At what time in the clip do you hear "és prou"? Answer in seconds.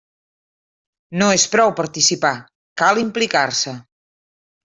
1.33-1.73